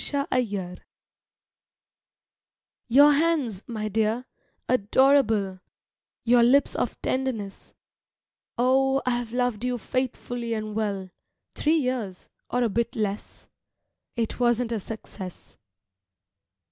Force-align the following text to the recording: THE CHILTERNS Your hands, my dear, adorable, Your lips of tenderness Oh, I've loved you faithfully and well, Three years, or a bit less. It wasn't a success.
THE 0.01 0.25
CHILTERNS 0.31 0.79
Your 2.87 3.11
hands, 3.11 3.61
my 3.67 3.87
dear, 3.87 4.25
adorable, 4.67 5.59
Your 6.23 6.41
lips 6.41 6.73
of 6.75 6.99
tenderness 7.03 7.75
Oh, 8.57 9.03
I've 9.05 9.31
loved 9.31 9.63
you 9.63 9.77
faithfully 9.77 10.55
and 10.55 10.73
well, 10.75 11.11
Three 11.53 11.77
years, 11.77 12.31
or 12.49 12.63
a 12.63 12.67
bit 12.69 12.95
less. 12.95 13.47
It 14.15 14.39
wasn't 14.39 14.71
a 14.71 14.79
success. 14.79 15.59